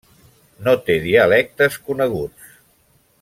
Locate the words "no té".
0.67-0.95